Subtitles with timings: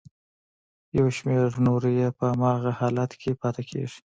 [0.97, 3.99] یو شمېر نورې یې په هماغه حالت کې پاتې کیږي.